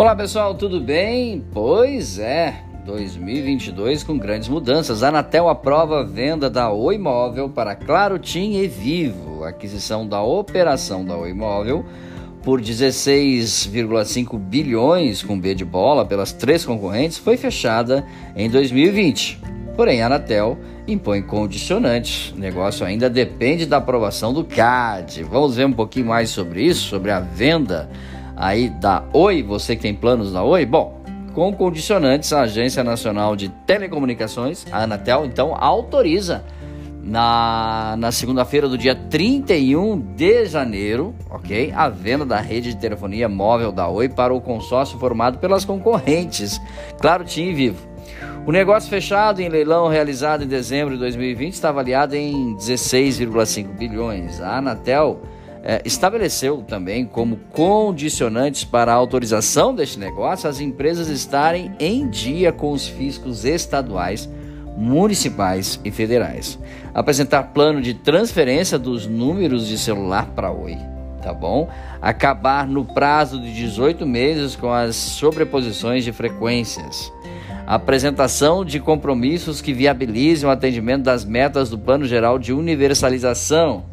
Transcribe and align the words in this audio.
Olá 0.00 0.16
pessoal, 0.16 0.54
tudo 0.54 0.80
bem? 0.80 1.44
Pois 1.52 2.18
é, 2.18 2.62
2022 2.86 4.02
com 4.02 4.16
grandes 4.16 4.48
mudanças. 4.48 5.02
A 5.02 5.08
Anatel 5.08 5.46
aprova 5.46 6.00
a 6.00 6.02
venda 6.02 6.48
da 6.48 6.72
Oi 6.72 6.96
Móvel 6.96 7.50
para 7.50 7.74
Claro, 7.74 8.18
TIM 8.18 8.54
e 8.54 8.66
Vivo. 8.66 9.44
A 9.44 9.50
aquisição 9.50 10.08
da 10.08 10.22
operação 10.22 11.04
da 11.04 11.14
Oi 11.18 11.34
Móvel 11.34 11.84
por 12.42 12.62
16,5 12.62 14.38
bilhões 14.38 15.22
com 15.22 15.38
B 15.38 15.54
de 15.54 15.66
bola 15.66 16.06
pelas 16.06 16.32
três 16.32 16.64
concorrentes 16.64 17.18
foi 17.18 17.36
fechada 17.36 18.02
em 18.34 18.48
2020. 18.48 19.38
Porém, 19.76 20.00
a 20.00 20.06
Anatel 20.06 20.56
impõe 20.88 21.20
condicionantes. 21.20 22.32
O 22.32 22.38
negócio 22.38 22.86
ainda 22.86 23.10
depende 23.10 23.66
da 23.66 23.76
aprovação 23.76 24.32
do 24.32 24.44
CAD. 24.44 25.24
Vamos 25.24 25.56
ver 25.56 25.66
um 25.66 25.74
pouquinho 25.74 26.06
mais 26.06 26.30
sobre 26.30 26.62
isso, 26.62 26.88
sobre 26.88 27.10
a 27.10 27.20
venda 27.20 27.90
aí 28.40 28.70
da 28.70 29.04
Oi, 29.12 29.42
você 29.42 29.76
que 29.76 29.82
tem 29.82 29.94
planos 29.94 30.32
da 30.32 30.42
Oi? 30.42 30.64
Bom, 30.64 30.98
com 31.34 31.52
condicionantes, 31.52 32.32
a 32.32 32.42
Agência 32.42 32.82
Nacional 32.82 33.36
de 33.36 33.50
Telecomunicações, 33.66 34.64
a 34.72 34.82
Anatel, 34.84 35.26
então 35.26 35.54
autoriza 35.54 36.42
na, 37.02 37.94
na 37.98 38.10
segunda-feira 38.10 38.66
do 38.66 38.78
dia 38.78 38.94
31 38.94 40.00
de 40.00 40.46
janeiro, 40.46 41.14
ok? 41.30 41.70
A 41.76 41.90
venda 41.90 42.24
da 42.24 42.40
rede 42.40 42.72
de 42.72 42.80
telefonia 42.80 43.28
móvel 43.28 43.70
da 43.70 43.86
Oi 43.88 44.08
para 44.08 44.34
o 44.34 44.40
consórcio 44.40 44.98
formado 44.98 45.38
pelas 45.38 45.64
concorrentes, 45.66 46.58
Claro, 46.98 47.24
TIM 47.24 47.50
e 47.50 47.54
Vivo. 47.54 47.90
O 48.46 48.52
negócio 48.52 48.88
fechado 48.88 49.40
em 49.40 49.50
leilão 49.50 49.86
realizado 49.86 50.44
em 50.44 50.48
dezembro 50.48 50.94
de 50.94 51.00
2020 51.00 51.52
está 51.52 51.68
avaliado 51.68 52.16
em 52.16 52.56
16,5 52.56 53.76
bilhões. 53.76 54.40
A 54.40 54.56
Anatel 54.56 55.20
é, 55.62 55.82
estabeleceu 55.84 56.64
também 56.66 57.04
como 57.04 57.36
condicionantes 57.52 58.64
para 58.64 58.92
a 58.92 58.96
autorização 58.96 59.74
deste 59.74 59.98
negócio 59.98 60.48
as 60.48 60.60
empresas 60.60 61.08
estarem 61.08 61.72
em 61.78 62.08
dia 62.08 62.50
com 62.50 62.72
os 62.72 62.88
fiscos 62.88 63.44
estaduais, 63.44 64.28
municipais 64.76 65.78
e 65.84 65.90
federais. 65.90 66.58
Apresentar 66.94 67.44
plano 67.52 67.82
de 67.82 67.94
transferência 67.94 68.78
dos 68.78 69.06
números 69.06 69.66
de 69.66 69.76
celular 69.76 70.26
para 70.34 70.50
Oi, 70.50 70.78
tá 71.22 71.34
bom? 71.34 71.68
Acabar 72.00 72.66
no 72.66 72.84
prazo 72.84 73.40
de 73.40 73.52
18 73.52 74.06
meses 74.06 74.56
com 74.56 74.72
as 74.72 74.96
sobreposições 74.96 76.04
de 76.04 76.12
frequências. 76.12 77.12
Apresentação 77.66 78.64
de 78.64 78.80
compromissos 78.80 79.60
que 79.60 79.72
viabilizem 79.72 80.48
o 80.48 80.50
atendimento 80.50 81.04
das 81.04 81.24
metas 81.24 81.68
do 81.68 81.78
Plano 81.78 82.04
Geral 82.04 82.38
de 82.38 82.52
Universalização 82.52 83.89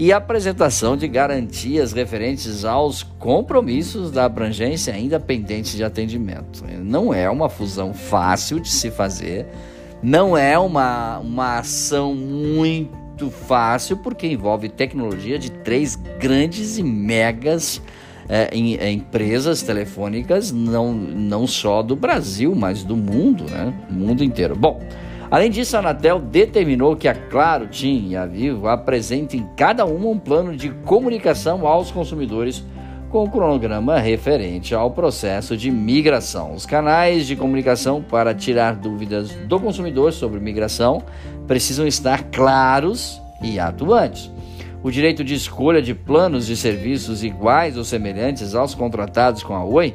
e 0.00 0.14
apresentação 0.14 0.96
de 0.96 1.06
garantias 1.06 1.92
referentes 1.92 2.64
aos 2.64 3.02
compromissos 3.02 4.10
da 4.10 4.24
abrangência 4.24 4.94
ainda 4.94 5.20
pendentes 5.20 5.76
de 5.76 5.84
atendimento. 5.84 6.64
Não 6.82 7.12
é 7.12 7.28
uma 7.28 7.50
fusão 7.50 7.92
fácil 7.92 8.60
de 8.60 8.70
se 8.70 8.90
fazer, 8.90 9.46
não 10.02 10.38
é 10.38 10.58
uma, 10.58 11.18
uma 11.18 11.58
ação 11.58 12.14
muito 12.14 13.28
fácil, 13.28 13.98
porque 13.98 14.26
envolve 14.26 14.70
tecnologia 14.70 15.38
de 15.38 15.50
três 15.50 15.96
grandes 16.18 16.78
e 16.78 16.82
megas 16.82 17.82
é, 18.26 18.48
em, 18.54 18.76
é, 18.76 18.90
empresas 18.90 19.60
telefônicas, 19.60 20.50
não, 20.50 20.94
não 20.94 21.46
só 21.46 21.82
do 21.82 21.94
Brasil, 21.94 22.54
mas 22.54 22.82
do 22.82 22.96
mundo, 22.96 23.44
né? 23.50 23.74
mundo 23.90 24.24
inteiro. 24.24 24.56
Bom. 24.56 24.80
Além 25.30 25.48
disso, 25.48 25.76
a 25.76 25.78
Anatel 25.78 26.18
determinou 26.18 26.96
que 26.96 27.06
a 27.06 27.14
Claro, 27.14 27.68
TIM 27.68 28.08
e 28.08 28.16
a 28.16 28.26
Vivo 28.26 28.66
apresentem 28.66 29.48
cada 29.56 29.84
uma 29.84 30.08
um 30.08 30.18
plano 30.18 30.56
de 30.56 30.70
comunicação 30.70 31.68
aos 31.68 31.92
consumidores 31.92 32.64
com 33.08 33.22
o 33.22 33.30
cronograma 33.30 34.00
referente 34.00 34.74
ao 34.74 34.90
processo 34.90 35.56
de 35.56 35.70
migração. 35.70 36.52
Os 36.52 36.66
canais 36.66 37.28
de 37.28 37.36
comunicação 37.36 38.02
para 38.02 38.34
tirar 38.34 38.74
dúvidas 38.74 39.30
do 39.46 39.60
consumidor 39.60 40.12
sobre 40.12 40.40
migração 40.40 41.00
precisam 41.46 41.86
estar 41.86 42.24
claros 42.24 43.22
e 43.40 43.60
atuantes. 43.60 44.32
O 44.82 44.90
direito 44.90 45.22
de 45.22 45.34
escolha 45.34 45.80
de 45.80 45.94
planos 45.94 46.46
de 46.46 46.56
serviços 46.56 47.22
iguais 47.22 47.76
ou 47.76 47.84
semelhantes 47.84 48.52
aos 48.56 48.74
contratados 48.74 49.44
com 49.44 49.54
a 49.54 49.64
Oi 49.64 49.94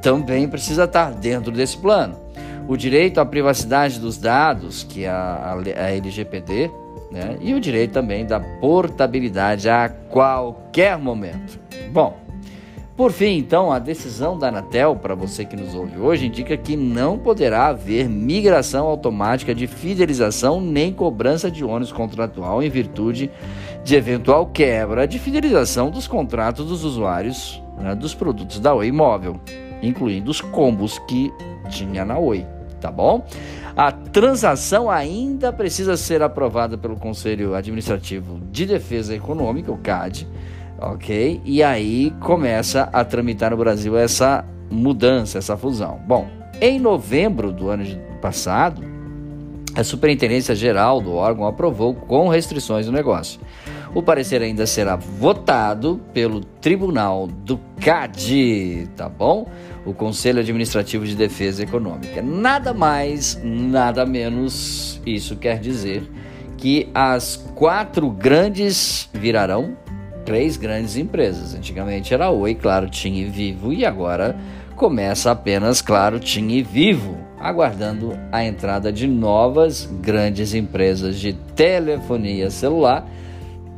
também 0.00 0.48
precisa 0.48 0.84
estar 0.84 1.12
dentro 1.12 1.52
desse 1.52 1.76
plano 1.76 2.31
o 2.68 2.76
direito 2.76 3.18
à 3.18 3.24
privacidade 3.24 3.98
dos 3.98 4.18
dados, 4.18 4.82
que 4.84 5.04
é 5.04 5.08
a, 5.08 5.54
a 5.54 5.90
LGPD, 5.90 6.70
né? 7.10 7.36
e 7.40 7.54
o 7.54 7.60
direito 7.60 7.92
também 7.92 8.24
da 8.24 8.40
portabilidade 8.40 9.68
a 9.68 9.88
qualquer 9.88 10.98
momento. 10.98 11.58
Bom, 11.90 12.16
por 12.96 13.10
fim, 13.10 13.38
então, 13.38 13.72
a 13.72 13.78
decisão 13.78 14.38
da 14.38 14.48
Anatel, 14.48 14.96
para 14.96 15.14
você 15.14 15.44
que 15.44 15.56
nos 15.56 15.74
ouve 15.74 15.98
hoje, 15.98 16.26
indica 16.26 16.56
que 16.56 16.76
não 16.76 17.18
poderá 17.18 17.68
haver 17.68 18.08
migração 18.08 18.86
automática 18.86 19.54
de 19.54 19.66
fidelização 19.66 20.60
nem 20.60 20.92
cobrança 20.92 21.50
de 21.50 21.64
ônus 21.64 21.90
contratual 21.90 22.62
em 22.62 22.68
virtude 22.68 23.30
de 23.82 23.96
eventual 23.96 24.46
quebra 24.46 25.08
de 25.08 25.18
fidelização 25.18 25.90
dos 25.90 26.06
contratos 26.06 26.66
dos 26.66 26.84
usuários 26.84 27.62
né, 27.78 27.94
dos 27.94 28.14
produtos 28.14 28.60
da 28.60 28.74
Oi 28.74 28.92
Móvel 28.92 29.40
incluindo 29.82 30.30
os 30.30 30.40
combos 30.40 30.98
que 31.00 31.32
tinha 31.68 32.04
na 32.04 32.18
Oi, 32.18 32.46
tá 32.80 32.90
bom? 32.90 33.26
A 33.76 33.90
transação 33.90 34.90
ainda 34.90 35.52
precisa 35.52 35.96
ser 35.96 36.22
aprovada 36.22 36.76
pelo 36.76 36.96
Conselho 36.96 37.54
Administrativo 37.54 38.40
de 38.50 38.66
Defesa 38.66 39.14
Econômica, 39.14 39.72
o 39.72 39.78
CAD, 39.78 40.28
ok? 40.78 41.40
E 41.44 41.62
aí 41.62 42.12
começa 42.20 42.88
a 42.92 43.04
tramitar 43.04 43.50
no 43.50 43.56
Brasil 43.56 43.96
essa 43.96 44.44
mudança, 44.70 45.38
essa 45.38 45.56
fusão. 45.56 46.00
Bom, 46.06 46.28
em 46.60 46.78
novembro 46.78 47.50
do 47.50 47.70
ano 47.70 47.84
passado, 48.20 48.82
a 49.74 49.82
Superintendência 49.82 50.54
Geral 50.54 51.00
do 51.00 51.14
órgão 51.14 51.46
aprovou 51.46 51.94
com 51.94 52.28
restrições 52.28 52.86
o 52.86 52.92
negócio. 52.92 53.40
O 53.94 54.02
parecer 54.02 54.40
ainda 54.40 54.66
será 54.66 54.96
votado 54.96 56.00
pelo 56.14 56.40
Tribunal 56.40 57.26
do 57.26 57.60
CAD, 57.78 58.88
tá 58.96 59.06
bom? 59.06 59.46
O 59.84 59.92
Conselho 59.92 60.40
Administrativo 60.40 61.04
de 61.04 61.14
Defesa 61.14 61.62
Econômica. 61.62 62.22
Nada 62.22 62.72
mais, 62.72 63.38
nada 63.44 64.06
menos, 64.06 64.98
isso 65.04 65.36
quer 65.36 65.58
dizer 65.58 66.02
que 66.56 66.88
as 66.94 67.36
quatro 67.54 68.08
grandes 68.08 69.10
virarão 69.12 69.76
três 70.24 70.56
grandes 70.56 70.96
empresas. 70.96 71.54
Antigamente 71.54 72.14
era 72.14 72.30
Oi, 72.30 72.54
Claro, 72.54 72.88
TIM 72.88 73.16
e 73.16 73.24
Vivo 73.24 73.74
e 73.74 73.84
agora 73.84 74.36
começa 74.74 75.30
apenas 75.30 75.82
Claro, 75.82 76.18
TIM 76.18 76.48
e 76.52 76.62
Vivo, 76.62 77.18
aguardando 77.38 78.18
a 78.30 78.42
entrada 78.42 78.90
de 78.90 79.06
novas 79.06 79.84
grandes 80.00 80.54
empresas 80.54 81.18
de 81.18 81.34
telefonia 81.54 82.48
celular 82.50 83.06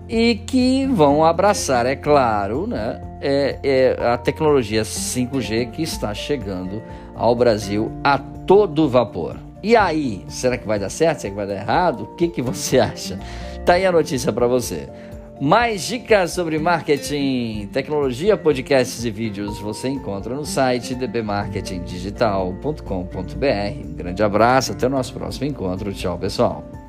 e 0.08 0.34
que 0.34 0.86
vão 0.86 1.24
abraçar, 1.24 1.86
é 1.86 1.96
claro, 1.96 2.66
né, 2.66 3.00
é, 3.20 3.58
é 3.62 4.06
a 4.06 4.18
tecnologia 4.18 4.82
5G 4.82 5.70
que 5.70 5.82
está 5.82 6.12
chegando 6.12 6.82
ao 7.14 7.34
Brasil 7.34 7.90
a 8.02 8.18
todo 8.18 8.88
vapor. 8.88 9.36
E 9.62 9.76
aí, 9.76 10.22
será 10.28 10.58
que 10.58 10.66
vai 10.66 10.78
dar 10.78 10.90
certo? 10.90 11.20
Será 11.20 11.30
que 11.30 11.36
vai 11.36 11.46
dar 11.46 11.54
errado? 11.54 12.02
O 12.02 12.16
que, 12.16 12.28
que 12.28 12.42
você 12.42 12.78
acha? 12.78 13.18
Tá 13.64 13.74
aí 13.74 13.86
a 13.86 13.92
notícia 13.92 14.30
para 14.30 14.46
você. 14.46 14.88
Mais 15.40 15.82
dicas 15.82 16.32
sobre 16.32 16.58
marketing, 16.58 17.68
tecnologia, 17.72 18.36
podcasts 18.36 19.04
e 19.04 19.10
vídeos 19.10 19.58
você 19.58 19.88
encontra 19.88 20.34
no 20.34 20.44
site 20.44 20.94
dbmarketingdigital.com.br. 20.94 23.84
Um 23.84 23.94
grande 23.94 24.22
abraço, 24.22 24.72
até 24.72 24.86
o 24.86 24.90
nosso 24.90 25.14
próximo 25.14 25.46
encontro. 25.46 25.92
Tchau, 25.92 26.18
pessoal. 26.18 26.83